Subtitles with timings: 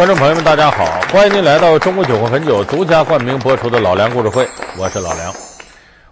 [0.00, 0.86] 观众朋友们，大家好！
[1.12, 4.46] 欢迎您来到中国酒会汾酒独家冠名播出的《老梁故事会》，
[4.78, 5.30] 我是老梁。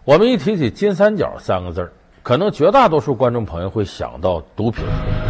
[0.05, 1.91] 我们一提起金三角三个字
[2.23, 4.85] 可能绝大多数观众朋友会想到毒品。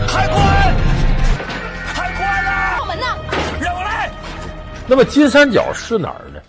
[0.08, 0.40] 海关，
[1.94, 2.79] 海关啊！
[2.80, 3.16] 开门呐！
[3.61, 4.11] 让我来。
[4.89, 6.40] 那么金三角是哪儿呢？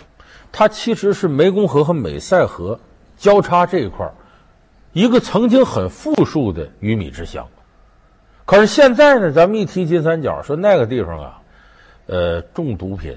[0.52, 2.80] 它其实是湄公河和美塞河
[3.20, 4.12] 交叉这一块儿
[4.94, 7.46] 一个曾经很富庶的鱼米之乡。
[8.46, 11.36] 可是现在呢，咱们一提金三角，说那个地方啊。
[12.12, 13.16] 呃，种毒品，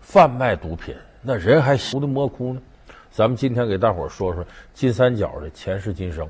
[0.00, 2.60] 贩卖毒品，那人还修的魔窟呢。
[3.10, 6.24] 咱们今天给大伙儿说说金三角的前世今生。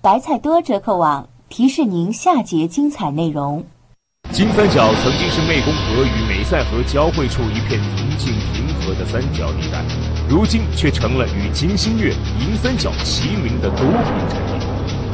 [0.00, 3.62] 白菜多折扣网提示您下节精彩内容。
[4.30, 9.84] 金三角曾经是湄公河与美塞河交汇处一片宁静平和的三角地带，
[10.26, 14.66] 如今却成了与金星月、银三角齐名的毒品产地。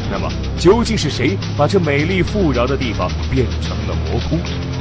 [0.09, 4.37] 那么，究竟是谁把这美丽富饶的地方变成了魔窟？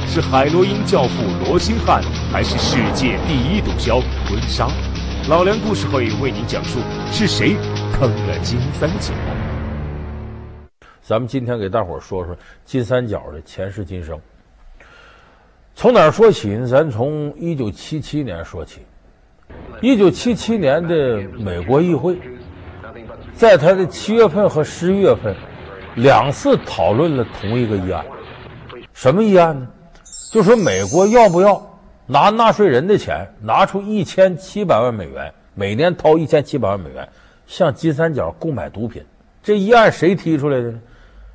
[0.06, 4.68] 是海洛因教父罗星汉，还是世界第一毒枭坤沙？
[5.28, 6.80] 老梁故事会为您讲述
[7.12, 7.54] 是谁
[7.92, 9.12] 坑了金三角。
[11.00, 14.18] 咱们今天给大伙说说金三角的前世今生。
[15.74, 16.66] 从哪儿说起呢？
[16.66, 18.80] 咱从一九七七年说起。
[19.80, 22.18] 一九七七年的美国议会，
[23.34, 25.34] 在他的七月份和十一月份
[25.96, 28.04] 两次讨论了同一个议案。
[28.92, 29.66] 什么议案呢？
[30.30, 31.60] 就说美国要不要
[32.06, 37.08] 拿纳税人的钱，拿出一千七百万美元，每年掏一千七百万美元，
[37.48, 39.02] 向金三角购买毒品？
[39.42, 40.80] 这一案谁提出来的呢？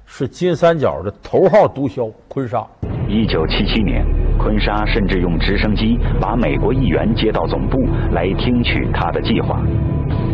[0.06, 2.66] 是金三角的头号毒枭坤沙。
[3.10, 4.06] 一九七七年，
[4.38, 7.78] 坤沙甚至用直升机把美国议员接到总部
[8.14, 9.59] 来听取他的计划。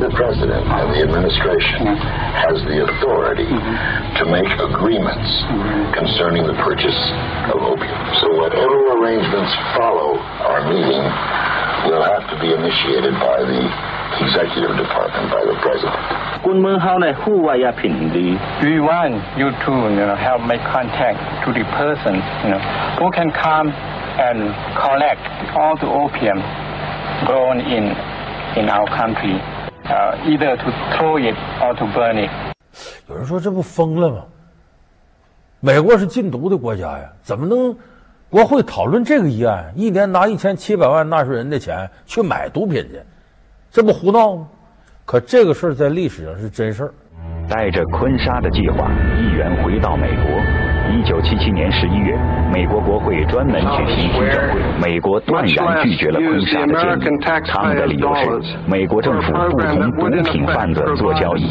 [0.02, 4.18] the president and the administration has the authority mm-hmm.
[4.18, 5.94] to make agreements mm-hmm.
[5.94, 6.98] concerning the purchase
[7.54, 8.02] of opium.
[8.20, 11.06] So whatever arrangements follow our meeting
[11.86, 13.62] will have to be initiated by the
[14.26, 16.02] executive department, by the president.
[18.66, 22.62] We want you to you know, help make contact to the person you know,
[22.98, 25.22] who can come and collect
[25.56, 26.42] all the opium
[27.26, 27.94] grown in
[28.58, 29.40] in our country.
[29.84, 32.32] 呃，either to throw it or to burn it。
[33.10, 34.24] 有人说这不疯了吗？
[35.60, 37.76] 美国是禁毒的国家呀，怎么能
[38.30, 39.72] 国会讨论这个议案？
[39.76, 43.00] 一年拿一千七百万纳税人的钱去买毒品去，
[43.70, 44.48] 这不胡闹吗？
[45.06, 46.94] 可这个事儿在历史上是真事儿。
[47.50, 50.61] 带着坤沙的计划，议员回到美国。
[50.92, 52.20] 一九七七年十一月，
[52.54, 57.18] 美国国会专门举行听证会，美国断然拒绝了坤沙的建议。
[57.48, 61.46] 他们的理由是，美国政府不同毒品贩子做交易。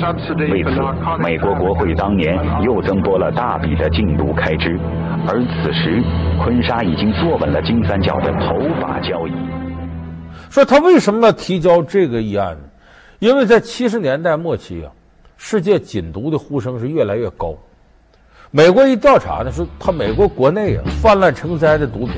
[0.53, 0.79] 为此，
[1.23, 4.79] 美国国会当年又增拨了大笔的禁毒开支。
[5.27, 6.03] 而此时，
[6.43, 9.33] 坤沙已经坐稳了金三角的头把交椅。
[10.51, 12.65] 说他为什么要提交这个议案呢？
[13.21, 14.93] 因为在七十年代末期啊，
[15.39, 17.55] 世界禁毒的呼声是越来越高。
[18.53, 22.15] 美国一调查呢，说他美国国内啊泛滥成灾的毒品，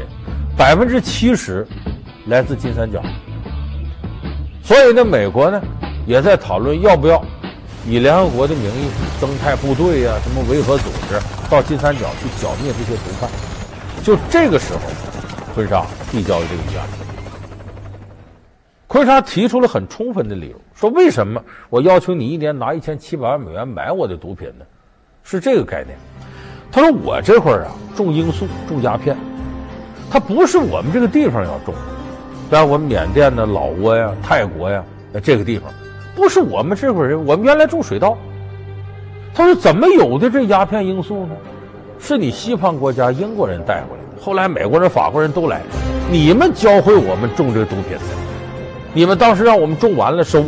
[0.56, 1.66] 百分之七十
[2.26, 3.03] 来自金三角。
[4.62, 5.60] 所以呢，美国呢
[6.06, 7.22] 也在讨论要不要
[7.87, 8.88] 以联合国的名义
[9.21, 13.28] 增派部队呀、啊，什么维和组织到金三角去剿灭这些毒贩。
[14.03, 14.81] 就这个时候，
[15.54, 16.88] 坤沙递交了这个议案。
[18.87, 24.65] 坤沙提出了很充分的理由，说为什么我要求你一年拿一千七百万美元买我的毒品呢？
[25.22, 25.94] 是这个概念。
[26.72, 29.15] 他说：“我这会儿啊，种罂粟，种鸦片，
[30.10, 31.75] 它不是我们这个地方要种，
[32.50, 34.83] 在我们缅甸的老挝呀、泰国呀，
[35.22, 35.71] 这个地方
[36.16, 37.22] 不是我们这块人。
[37.27, 38.16] 我们原来种水稻。
[39.34, 41.34] 他说怎么有的这鸦片、罂粟呢？
[42.00, 45.60] 是你西方国家英国人带过来的，后来美国人、法国人都来，
[46.10, 48.04] 你们教会我们种这个毒品的。
[48.95, 50.42] 你们当时让我们种完了收，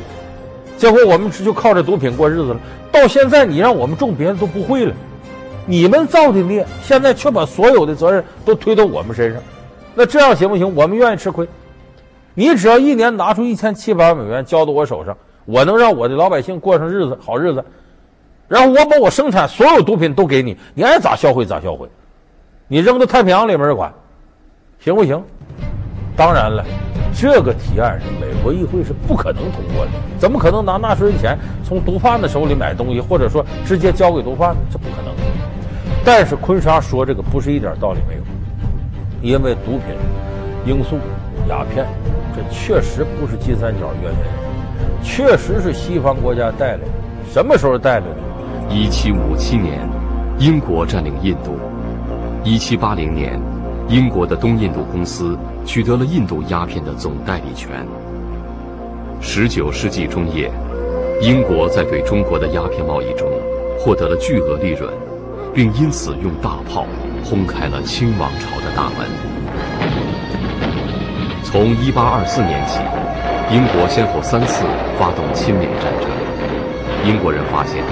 [0.78, 2.60] 结果我们就靠着毒品过日子了。
[2.90, 4.94] 到现在你让我们种别的都不会了。”
[5.66, 9.42] 你们造的孽，现在却把所有的责任都推到我们身上，
[9.94, 10.74] 那这样行不行？
[10.74, 11.48] 我们愿意吃亏。
[12.34, 17.64] 你只要一年拿出一千七百万美元交到我手上，我能让我的老百姓过上日子，好日子。
[18.46, 21.88] 然后我把我生产所有毒品都给你，你爱咋销毁咋销毁，
[22.68, 23.92] 你扔到太平洋里面管，
[24.80, 25.22] 行不行？
[26.14, 26.62] 当然了，
[27.14, 34.60] 这个提案是美国议会是不可能通过的，怎么可能拿纳税人钱从毒贩的手里买东西，或者说直接交给毒贩呢？
[34.70, 35.23] 这不可能。
[36.04, 38.20] 但是坤沙说这个不是一点道理没有，
[39.22, 39.96] 因为毒品、
[40.66, 40.98] 罂粟、
[41.48, 41.86] 鸦片，
[42.36, 44.18] 这确实不是金三角原因，
[45.02, 46.84] 确实是西方国家带来的。
[47.32, 48.16] 什么时候带来的？
[48.68, 49.80] 一七五七年，
[50.38, 51.52] 英国占领印度；
[52.44, 53.40] 一七八零年，
[53.88, 57.86] 英国的东印度公司取得了印度鸦片的总代理权。
[59.20, 60.50] 十九世纪中叶，
[61.22, 63.26] 英国在对中国的鸦片贸易中
[63.78, 64.92] 获得了巨额利润，
[65.54, 66.86] 并因此用大炮
[67.24, 69.06] 轰开了清王朝的大门。
[71.44, 72.80] 从一八二四年起，
[73.54, 74.64] 英国先后三次
[74.98, 76.10] 发动侵缅战争。
[77.06, 77.84] 英国人发现，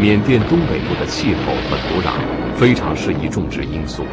[0.00, 2.10] 缅甸东北部的气候和土壤
[2.56, 4.04] 非常适宜种植罂粟。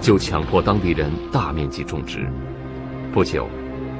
[0.00, 2.28] 就强迫当地人大面积种植，
[3.10, 3.48] 不久，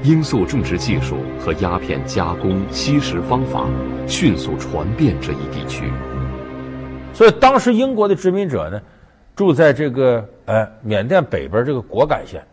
[0.02, 3.64] 罂粟种植技术和鸦片加工、吸食方法
[4.06, 5.84] 迅速传遍这一地区。
[7.14, 8.82] 所以，当时英国的殖民者呢，
[9.34, 12.44] 住在这个呃缅甸北边这个果敢县。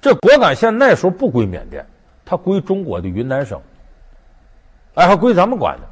[0.00, 1.84] 这果敢县那时候不归缅甸，
[2.24, 3.60] 它归中国的云南省，
[4.94, 5.84] 哎，还归咱们管呢。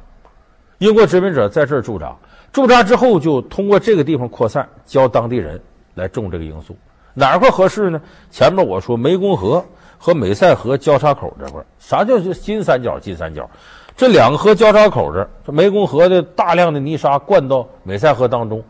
[0.79, 2.15] 英国殖民者在这儿驻扎，
[2.51, 5.61] 驻扎之后就通过这个地方扩散，教当地人。
[5.95, 6.75] 来种这个罂粟，
[7.13, 8.01] 哪块合适呢？
[8.31, 9.63] 前面我说湄公河
[9.99, 12.99] 和美塞河交叉口这块，啥叫金三角？
[12.99, 13.47] 金三角，
[13.95, 18.63] 这两个河交叉口这，这湄公河的大量的泥沙灌到美塞河当中。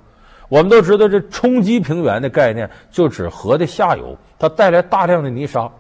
[0.50, 5.72] 我们都知道，这冲积平原的概念就指河的下游，它带来大量的泥沙，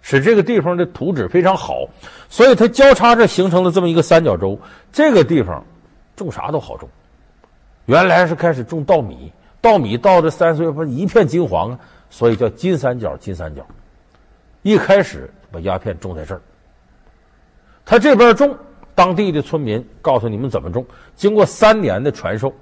[0.00, 1.86] 使这个地方的土质非常好，
[2.30, 4.58] 所以它交叉着形成了这么一个三角洲。
[4.92, 5.62] 这个地方
[6.16, 6.88] 种啥都好种，
[7.86, 9.32] 原来是开始种稻米。
[9.60, 11.78] 稻米到这三四月份一片金黄啊，
[12.10, 13.16] 所以叫金三角。
[13.16, 13.66] 金三角，
[14.62, 16.40] 一开始把鸦片种在这儿。
[17.84, 18.56] 他这边种，
[18.94, 20.84] 当地的村民告诉你们怎么种。
[21.16, 22.52] 经过三年的传授，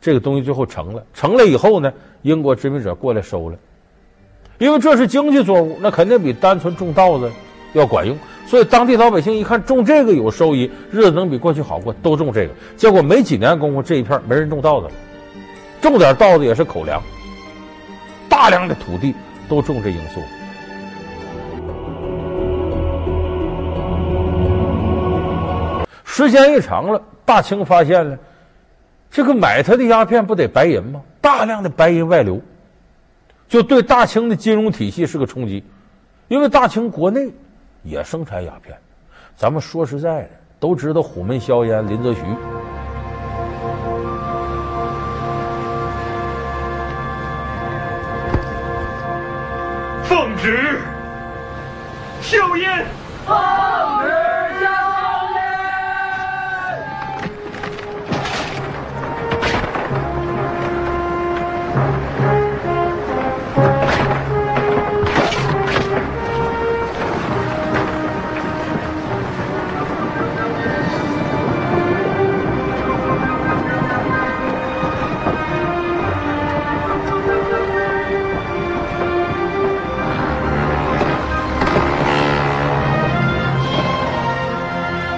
[0.00, 1.04] 这个东西最后成了。
[1.12, 1.92] 成了以后呢，
[2.22, 3.58] 英国殖民者过来收了，
[4.58, 7.30] 因为这是经济作物，那肯定比单纯种稻子
[7.72, 8.16] 要管用。
[8.46, 12.52] 所以当地老百姓一看种这个有收益，日子能比过去好过，都种这个。
[12.76, 14.92] 结果没几年功夫，这一片没人种稻子了。
[15.80, 17.02] 种点稻子也是口粮，
[18.28, 19.14] 大量的土地
[19.48, 20.20] 都种这罂粟。
[26.16, 28.16] 时间一长了，大清发现了，
[29.10, 31.02] 这个买他的鸦片不得白银吗？
[31.20, 32.40] 大量的白银外流，
[33.48, 35.64] 就对大清的金融体系是个冲击。
[36.28, 37.28] 因为大清国内
[37.82, 38.78] 也生产鸦片，
[39.34, 40.30] 咱们说实在的，
[40.60, 42.20] 都知道虎门销烟林则徐。
[50.04, 50.78] 奉旨，
[52.22, 52.86] 硝烟。
[53.26, 53.36] 奉
[54.04, 54.33] 旨。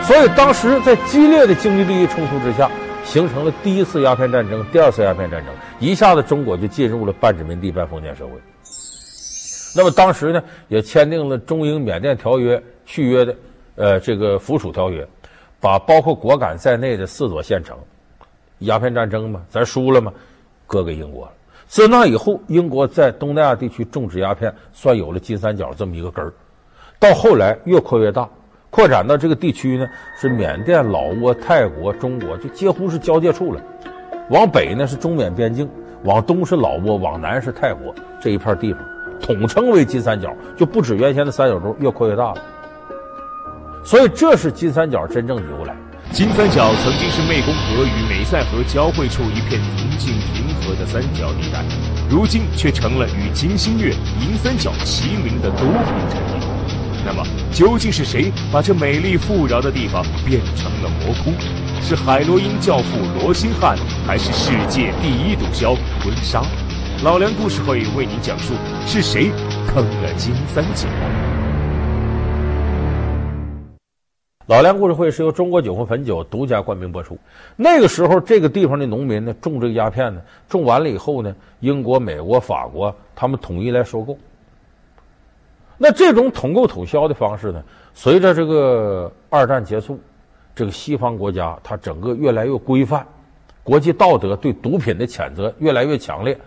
[0.06, 2.70] 所以当时在激烈的经济利益冲突之下，
[3.05, 8.35] 形成了第一次鸦片战争、第二次鸦片战争，一下子中国就进入了半殖民地半封建社会。
[9.75, 13.34] 那么当时呢，也签订了中英缅甸条约续约的，
[13.75, 15.05] 呃，这个附属条约，
[15.60, 17.77] 把包括果敢在内的四座县城，
[18.60, 20.13] 鸦片战争嘛，咱输了嘛，
[20.69, 21.32] 割给英国了。
[21.67, 26.32] 自那以后，英国在东南亚地区种植鸦片，算有了金三角这么一个根儿。
[27.01, 28.29] 到后来越扩越大。
[28.70, 29.89] 扩展到这个地区呢，
[30.20, 33.61] 是缅甸、老挝、泰国、中国，就几乎是交界处了。
[34.31, 35.69] 往北呢是中缅边境，
[36.03, 38.82] 往东是老挝，往南是泰国这一片地方，
[39.20, 42.43] 统称为金三角，就不止原先的三角洲，越扩越大了。
[43.85, 45.75] 所以这是金三角真正的由来。
[46.13, 51.65] 金三角曾经是湄公河与美塞河交汇处一片宁静平和的三角地带，
[52.11, 56.45] 如今却成了与金星月、银三角齐名的毒品产地。
[57.06, 57.22] 那么，
[57.53, 61.31] 究竟是谁把这美丽富饶的地方变成了魔窟？
[61.81, 66.43] 是海洛因教父罗兴汉，还是世界第一毒枭温莎？
[67.05, 68.55] 老梁故事会为您讲述
[68.89, 69.31] 是谁
[69.69, 70.89] 坑了金三角。
[74.48, 77.17] 老梁故事会是由中国酒和汾酒独家冠名播出。
[77.55, 84.19] 那个时候，这个地方的农民呢，种这个鸦片呢，种完了以后呢，英国、美国、法国他们统一来收购。
[85.78, 90.00] 那这种统购统销的方式呢，随着这个二战结束，
[90.54, 93.06] 这个西方国家它整个越来越规范，
[93.62, 96.38] 国际道德对毒品的谴责越来越强烈，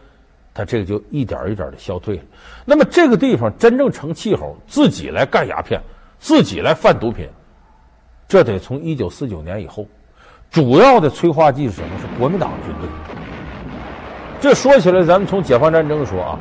[0.53, 2.23] 它这个就一点一点的消退了。
[2.65, 5.79] 那么这个地方真正成气候，自己来干鸦片，
[6.17, 7.29] 自己来贩毒品，
[8.27, 9.85] 这得从一九四九年以后，
[10.49, 11.89] 主要的催化剂是什么？
[11.99, 12.89] 是国民党军队。
[14.41, 16.39] 这说起来，咱们从解放战争说啊。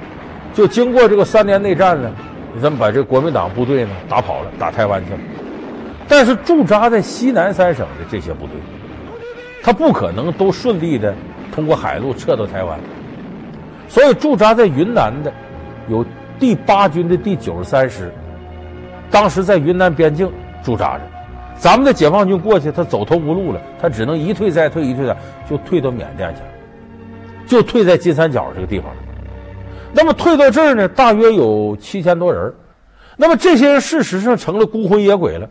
[0.55, 2.11] 就经过这个三年内战呢，
[2.61, 5.19] 咱们把这国民党部队呢打跑了，打台湾去了。
[6.09, 8.55] 但是驻扎在西南三省的这些部队，
[9.63, 11.15] 他不可能都顺利的
[11.53, 12.79] 通过海路撤到台湾，
[13.89, 15.33] 所以驻扎在云南的
[15.89, 16.05] 有
[16.39, 18.11] 第八军的第九十三师，
[19.11, 21.03] 当时在云南边境驻扎着。
[21.57, 25.17] 咱们的解放军过去，他走投无路了，他只能一退再退，一退再，
[25.51, 26.49] 就退到缅甸去了，
[27.47, 28.97] 就退在金三角这个地方了。
[29.93, 32.55] 那么退到这儿呢，大约有七千多人。
[33.17, 35.49] 那么这些人事实上成了孤魂野鬼了，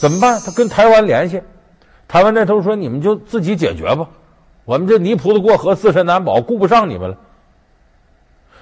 [0.00, 0.40] 怎么办？
[0.40, 1.42] 他跟台湾联系，
[2.06, 4.08] 台湾那头说：“你们就自己解决吧，
[4.64, 7.16] 我们这泥菩萨过河，自身难保，顾不上你们了。”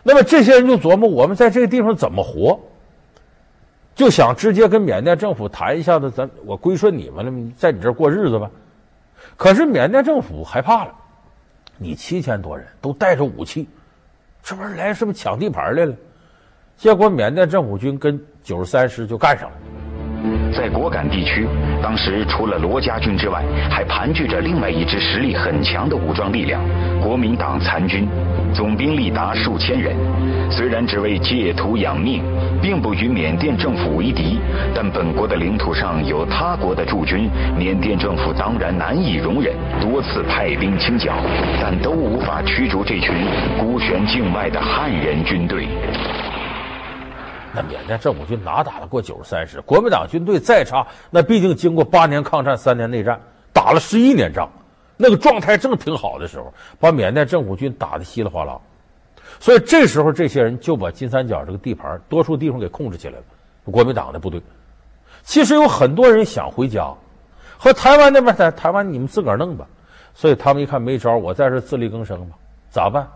[0.02, 2.58] 那么这些人就琢磨：我们在这个地方怎么活？
[3.94, 8.50] 就想直接跟缅甸政府谈一下子，咱我归顺你们了，在你这儿过日子吧。
[9.36, 10.92] 可是缅甸政府害怕了，
[11.78, 13.68] 你七千多人都带着武器，
[14.46, 15.94] 这玩意儿来是不是抢地盘来了？
[16.76, 19.56] 结果缅甸政府军跟九十三师就干上了。
[20.52, 21.47] 在果敢地区，
[21.83, 26.61] 当时除了罗家军之外，还盘踞着另外一支实力很强的武装力量——
[27.02, 28.09] 国民党残军，
[28.52, 29.95] 总兵力达数千人。
[30.49, 32.23] 虽然只为借土养命，
[32.62, 34.38] 并不与缅甸政府为敌，
[34.75, 37.28] 但本国的领土上有他国的驻军，
[37.59, 41.14] 缅甸政府当然难以容忍，多次派兵清剿，
[41.61, 43.12] 但都无法驱逐这群
[43.59, 45.66] 孤悬境外的汉人军队。
[47.56, 49.62] 那缅甸政府军哪打得过九十三师？
[49.62, 53.18] 国民党军队再差，那毕竟经过八年抗战、三年内战，
[53.50, 54.46] 打了十一年仗，
[54.98, 58.60] 那个状态正挺好的时候，把缅甸政府军打得稀里哗啦。
[59.40, 63.25] 所以这时候，这些人就把金三角这个地盘多数地方给控制起来了。
[63.64, 64.38] 国民党的部队，
[65.22, 66.92] 其实有很多人想回家，
[67.56, 69.66] 和台湾那边在台湾你们自个儿弄吧。
[70.12, 72.36] 所以他们一看没招，我在这自力更生吧，
[72.68, 73.08] 咋办？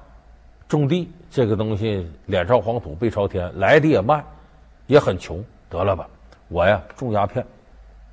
[0.66, 4.24] 种地这个东西，脸朝黄土背朝天，来的也慢，
[4.86, 6.06] 也很穷，得了吧，
[6.48, 7.46] 我呀种鸦片。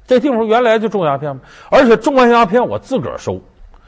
[0.06, 3.42] 这地方原来就种鸦片嘛，而且种完鸦片我自个儿收，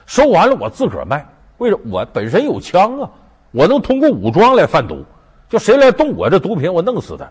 [0.05, 1.25] 收完了我自个儿卖。
[1.59, 1.81] 为什么？
[1.91, 3.09] 我本身有枪啊。
[3.51, 5.03] 我能通过武装来贩毒，
[5.49, 7.27] 就谁来动我这毒品，我弄死他。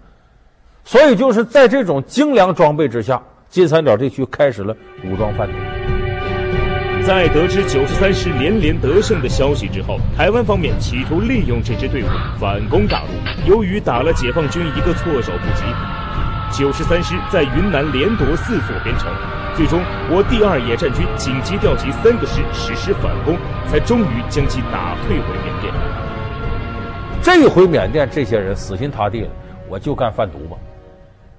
[0.84, 5.97] 所以就是在这种精良装备之下，金三角地区开始了武装贩毒。
[7.08, 12.06] 在得知九十三师连连得胜的消息之后，台湾方面企图利用这支队伍
[12.38, 13.50] 反攻大陆。
[13.50, 15.64] 由于打了解放军一个措手不及，
[16.52, 19.10] 九十三师在云南连夺四座边城。
[19.56, 25.72] 最终，我第二野战军紧急调集三个师实施反攻，才终于将其打退回缅甸。
[27.22, 29.30] 这一回缅甸这些人死心塌地了，
[29.70, 30.58] 我就干贩毒吧，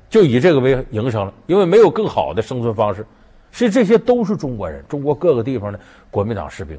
[0.09, 3.05] 就以这个为营生了，因为没有更好的生存方式。
[3.51, 5.79] 是这些都是中国人，中国各个地方的
[6.11, 6.77] 国民党士兵。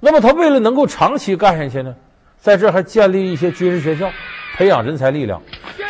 [0.00, 1.94] 那么他为了能够长期干下去呢，
[2.40, 4.10] 在这还建立一些军事学校，
[4.56, 5.40] 培养人才力量。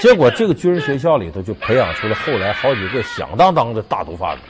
[0.00, 4.42] 结果这个军事学校里头就培养出了后来好几个响当当的大毒贩子，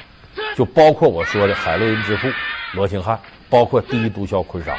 [0.57, 2.29] 就包括我说的海洛因之父
[2.75, 4.75] 罗兴汉，包括第一毒枭坤沙。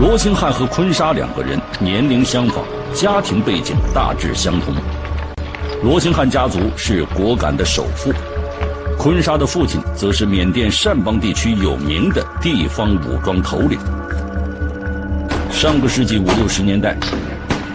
[0.00, 4.74] 罗兴汉和坤沙两个人年龄相仿，家庭背景大致相同。
[5.82, 8.12] 罗兴汉家族是果敢的首富，
[8.98, 13.78] 坤沙的父亲则是缅甸善邦地区有名的地方武装头领。
[15.52, 16.96] 上个世纪五六十年代，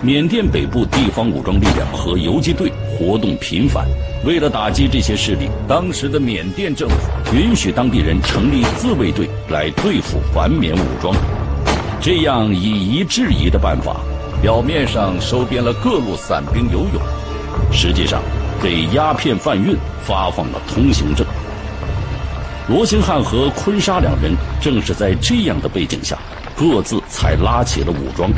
[0.02, 3.88] 缅甸北部地方武装力量和游击队活动频繁。
[4.26, 6.96] 为了打击这些势力，当时的缅甸政府
[7.34, 11.16] 允许当地人成立自卫队来对付反缅武装。
[12.02, 14.02] 这样以夷制夷的办法，
[14.42, 17.02] 表面上收编了各路散兵游勇，
[17.72, 18.22] 实际上
[18.64, 21.28] 给鸦片贩运发放了通行证。
[22.70, 26.18] 罗兴汉和坤沙两人正是在这样的背景下，
[26.56, 28.32] 各自才拉起了武装，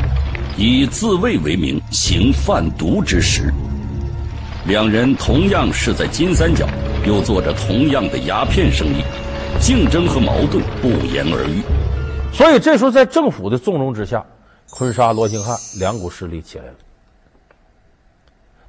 [0.56, 3.54] 以自卫为名行贩毒之实。
[4.66, 6.66] 两人同样是在金三角，
[7.06, 9.04] 又做着同样的鸦片生意，
[9.60, 11.62] 竞争和矛盾不言而喻。
[12.32, 14.24] 所以这时候，在政府的纵容之下，
[14.70, 16.72] 坤沙、罗兴汉两股势力起来了。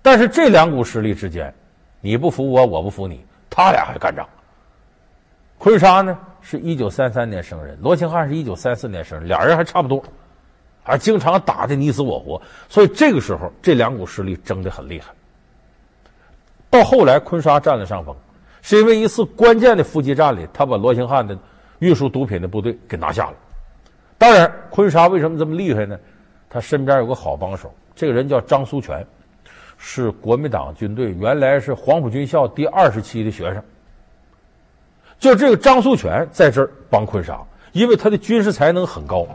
[0.07, 1.53] 但是这两股势力之间，
[1.99, 4.25] 你不服我，我不服你，他俩还干仗。
[5.57, 10.01] 坤沙呢，是一九三三年生人，罗兴汉是一九三四年生人，俩人还差不多，
[10.81, 12.41] 还经常打的你死我活。
[12.69, 15.11] 所以这个时候，这两股势力争得很厉害。
[16.69, 18.15] 到后来，坤沙占了上风，
[18.61, 21.37] 是因为一次关键的伏击战里，他把罗兴汉的
[21.79, 23.33] 运输毒品的部队给拿下了。
[24.17, 25.99] 当然，坤沙为什么这么厉害呢？
[26.49, 29.05] 他身边有个好帮手，这个人叫张苏全，
[29.77, 33.61] 是国民党军队原来是黄埔军校第二十期的学生。
[35.19, 37.39] 就这个张苏全在这儿帮坤沙，
[37.71, 39.25] 因为他的军事才能很高。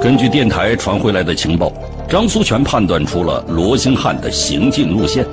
[0.00, 1.72] 根据电台传回来的情报，
[2.08, 5.24] 张苏权判断出了罗兴汉的行进路线，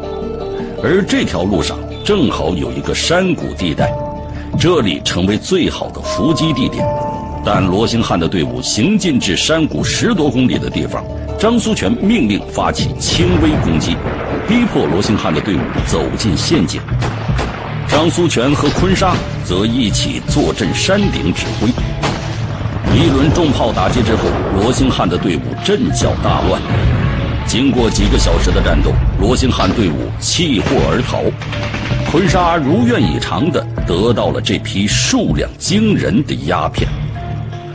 [0.84, 3.94] 而这条路上正好有一个山谷地带，
[4.60, 6.88] 这里成为最好的伏击地点。
[7.46, 11.04] 但罗兴汉的队伍行进至山谷十多公里的地方，
[11.38, 13.98] 张苏权命令发起轻微攻击，
[14.48, 16.82] 逼迫罗兴汉的队伍走进陷阱。
[17.88, 19.14] 张苏权和坤沙
[19.44, 21.68] 则一起坐镇山顶指挥。
[22.96, 24.24] 一轮重炮打击之后，
[24.56, 26.62] 罗兴汉的队伍阵脚大乱。
[27.46, 31.24] 经过几个小时的战斗，罗兴汉队伍弃货而逃。
[32.10, 36.88] 坤沙如愿以偿地得到了这批数量惊人的鸦片。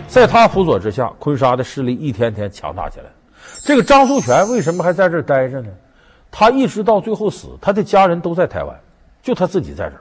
[0.07, 3.18] 在他辅佐之下，坤沙的势力一天天强大起来。
[3.63, 5.69] 这个张苏权为什么还在这儿待着呢？
[6.31, 8.79] 他一直到最后死，他的家人都在台湾，
[9.23, 10.01] 就他自己在这儿。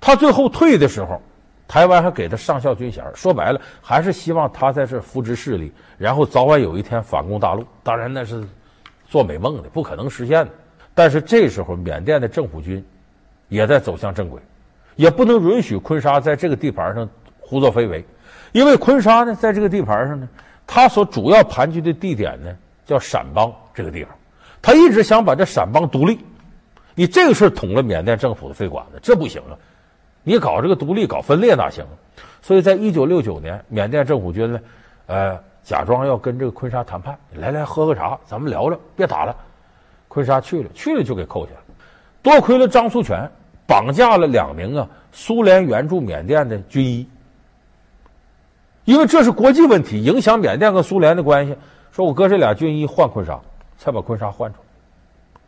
[0.00, 1.20] 他最后退的时候。
[1.68, 7.66] 台湾还给他上校军衔，说白了还是希望他在这扶植势力，然后早晚有一天反攻大陆。
[7.82, 8.46] 当然那是
[9.08, 10.52] 做美梦的，不可能实现的。
[10.94, 12.84] 但是这时候缅甸的政府军
[13.48, 14.40] 也在走向正轨，
[14.94, 17.08] 也不能允许坤沙在这个地盘上
[17.40, 18.04] 胡作非为，
[18.52, 20.28] 因为坤沙呢在这个地盘上呢，
[20.66, 24.12] 他所主要盘踞的地点呢叫陕邦这个地方，
[24.60, 26.18] 他一直想把这陕邦独立。
[26.94, 29.52] 你这个事捅了缅甸政府的肺管子，这不行啊！
[30.22, 31.84] 你搞这个独立，搞分裂哪行？
[32.40, 34.60] 所以在一九六九年，缅甸政府军呢，
[35.06, 39.36] 呃，假装要跟这个坤沙谈判，来来喝个茶，咱们聊聊，别打了。
[40.08, 41.60] 坤沙去了，去了就给扣下了。
[42.22, 43.30] 多亏了张苏权
[43.66, 47.06] 绑架了两名啊苏联援助缅甸的军医，
[48.86, 51.54] 因为这是国际问题，影响缅甸和苏联的关系。
[51.92, 53.38] 说我哥这俩军医换坤沙，
[53.76, 55.40] 才把坤沙换出来。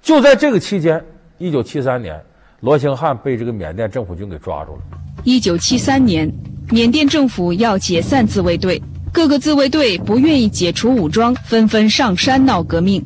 [0.00, 1.04] 就在这个期间，
[1.38, 2.22] 一九七三年。
[2.60, 4.82] 罗兴汉被这个缅甸政府军给抓住了。
[5.24, 6.32] 一九七三年，
[6.70, 8.80] 缅甸政府要解散自卫队，
[9.12, 13.04] 各个自卫队不愿意解除武装，纷纷上山闹革命。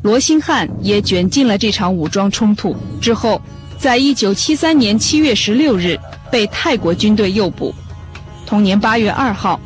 [0.00, 2.74] 罗兴汉也卷进了这场武装冲突。
[2.98, 3.38] 之后，
[3.76, 5.98] 在一九七三年七月十六日
[6.30, 7.74] 被泰国军队诱捕。
[8.46, 9.60] 同年八月二号，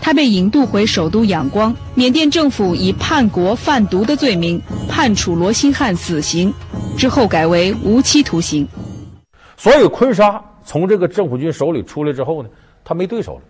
[0.00, 1.74] 他被引渡回首都仰光。
[1.94, 6.52] 缅甸政府以叛国贩毒的罪名判处罗兴汉死刑。
[6.96, 8.68] 之后改为无期徒刑。
[9.56, 12.48] 所以坤沙从这个政府军手里出来之后呢，
[12.84, 13.42] 他没对手了。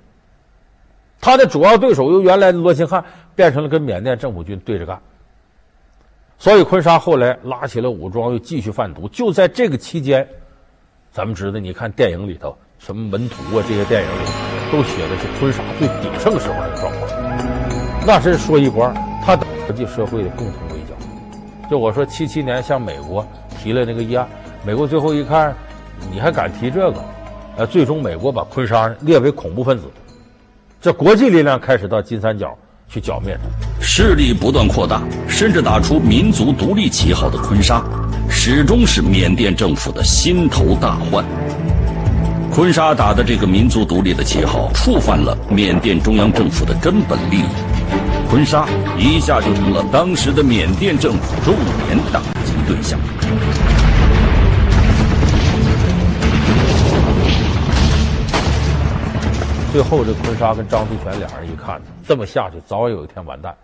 [1.21, 3.05] 他的主要对手由原来的罗兴汉
[3.35, 5.01] 变成了跟缅甸政府军对着干。
[6.39, 9.09] 所以坤沙后来拉起了武装，又继续贩毒。
[9.09, 10.27] 就在这个期间，
[11.13, 14.27] 咱们知道，你看电影里头，什么门徒啊，这些电影里
[14.73, 17.09] 都写的是坤沙最鼎盛时候的状况，
[18.07, 18.91] 那是说一不二。
[19.23, 20.97] 他的国际社会的共同围剿。
[21.71, 23.25] 就我说，七七年向美国
[23.57, 24.27] 提了那个议案，
[24.65, 25.55] 美国最后一看，
[26.11, 27.05] 你还敢提这个？
[27.59, 29.85] 呃，最终美国把坤沙列为恐怖分子，
[30.81, 32.57] 这国际力量开始到金三角
[32.89, 37.85] 去剿灭他，势力不断扩大，甚至打出民族独立旗号的坤沙，
[38.29, 41.23] 始终是缅甸政府的心头大患。
[42.55, 47.45] 坤沙打的这个民族独立的旗号，触犯了缅甸中央政府的根本利益。
[48.29, 51.55] 坤沙一下就成了当时的缅甸政府重
[51.87, 53.01] 点打击对象。
[59.73, 63.57] 最后，这坤沙跟张苏权两人一看，这么下去，早晚有一天完蛋。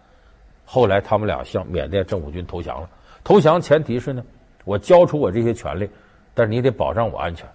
[0.65, 2.89] 后来，他们俩向缅甸政府军投降了。
[3.23, 4.23] 投降前提是呢，
[4.65, 5.87] 我交出我这些权利，
[6.33, 7.47] 但是你得保障我安全。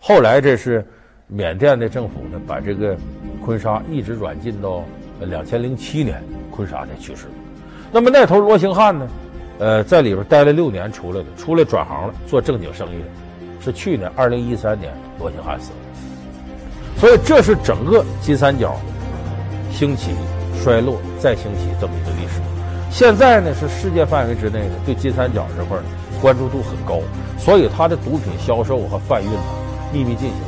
[0.00, 0.84] 后来，这是
[1.26, 2.96] 缅甸的政府呢，把这个
[3.44, 4.82] 坤沙一直软禁到
[5.20, 6.22] 两千零七年。
[6.50, 7.26] 坤沙才去世，
[7.92, 9.08] 那么那头罗兴汉呢？
[9.60, 13.06] 呃，在里边待了六年，出来的，出来转行了，做正经生意了。
[13.60, 15.76] 是去年二零一三年，罗兴汉死了。
[16.98, 18.76] 所以这是整个金三角
[19.70, 20.10] 兴起、
[20.62, 22.40] 衰落、再兴起这么一个历史。
[22.90, 25.78] 现在呢，是世界范围之内呢，对金三角这块
[26.20, 27.00] 关注度很高，
[27.38, 29.30] 所以他的毒品销售和贩运
[29.92, 30.38] 秘密进行，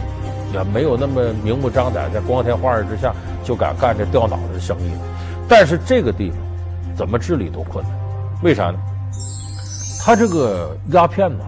[0.52, 4.92] 也没有那么明目张胆，在光天化日之下就敢干这掉脑袋的生意。
[5.48, 6.38] 但是这个地方
[6.96, 7.92] 怎么治理都困难，
[8.42, 8.78] 为啥呢？
[10.04, 11.44] 它这个鸦片呢，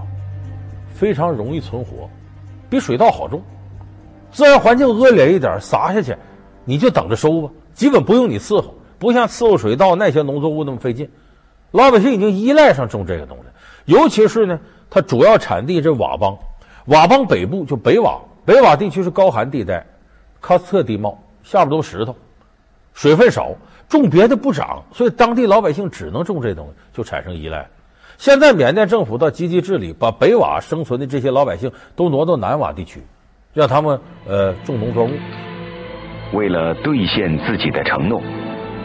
[0.95, 2.09] 非常容易存活，
[2.71, 3.43] 比水稻好种，
[4.31, 6.17] 自然环境恶劣一点，撒下去
[6.65, 11.09] 你就等着收吧，基本不用你伺候，不像伺候水稻那些农作物那么费劲。
[11.73, 16.39] 老百姓已经依赖上种这个东西，尤其是呢，它主要产地这佤邦，
[16.87, 19.85] 佤邦北部就北佤，北佤地区是高寒地带，
[20.43, 22.15] 喀斯特地貌，下边都石头，
[22.93, 23.53] 水分少。
[23.87, 27.69] 种别的不长，所以当地老百姓只能种这东西，就产生依赖。
[28.17, 33.03] 现在缅甸政府倒积极治理，把北佤生存的这些老百姓都挪到南佤地区，
[33.53, 35.11] 让他们呃种农作物。
[36.33, 38.23] 为了兑现自己的承诺，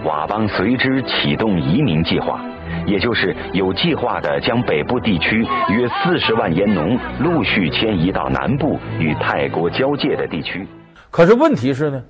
[0.03, 2.43] 佤邦随之启动移民计划，
[2.85, 10.67] 也就是有计划地将北部地区约四十万烟农陆续迁移到南部与泰国交界的地区。
[11.11, 12.03] 可是问题是呢，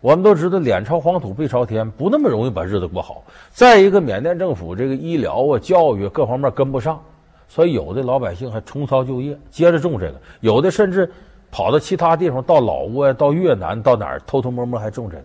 [0.00, 3.22] 我们都知道脸朝黄土背朝天，不那么容易把日子过好。
[3.50, 7.00] 再一个，缅甸政府这个医疗啊、教育各方面跟不上，
[7.48, 11.10] 所以有的老百姓还重操旧业，接着种这个；有的甚至
[11.50, 15.22] 跑到其他地方，到老挝、到越南、到哪儿偷偷摸摸还种这个。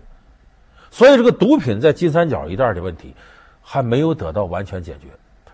[0.92, 3.14] 所以，这个毒品在金三角一带的问题
[3.72, 5.08] 还没有得到完全解决。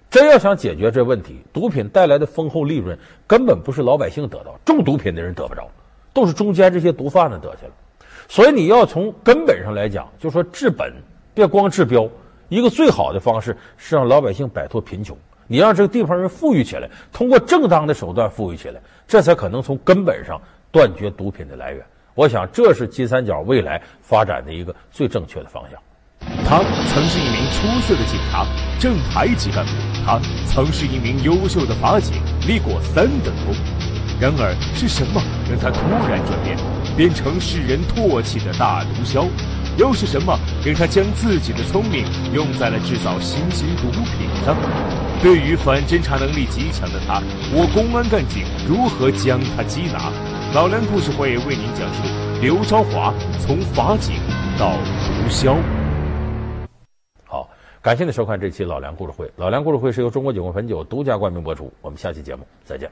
[0.10, 2.98] 真要想解决这问题，毒品带来的丰厚利润
[3.28, 5.68] 根本不是老百姓得到，种毒品的人得不着，
[6.14, 7.74] 都是中间这些毒贩子得去了。
[8.30, 10.94] 所以，你要从根本上来讲，就说治本，
[11.34, 12.10] 别光治标。
[12.48, 21.86] 一个最好的方式是让老百姓摆脱贫穷，你让这个地方人富裕起来，通过正当的手段富裕起来，这才可能从根本上断绝毒品的来源。
[22.14, 25.78] 我想，这是金三角未来发展的一个最正确的方向。
[26.48, 26.62] 他
[26.94, 28.46] 曾是一名出色的警察、
[28.80, 29.72] 正台级干部，
[30.06, 33.56] 他曾是一名优秀的法警，立过三等功。
[34.20, 36.56] 然而，是什么让他突然转变，
[36.96, 39.28] 变成世人唾弃的大毒枭？
[39.78, 44.56] 又是什么让他将自己的聪明用在了制造新型毒品上？
[45.24, 50.12] 对于反侦查能力极强的他，我公安干警如何将他缉拿？
[50.54, 52.04] 老梁故事会为您讲述
[52.40, 54.16] 刘昭华从法警
[54.60, 54.78] 到
[55.08, 55.58] 毒枭。
[57.86, 59.32] 感谢您收看这期老梁故事会。
[59.36, 61.72] 老梁故事会是由中国酒国汾酒独家冠名播出。
[61.84, 62.90] 我们下期节目再见。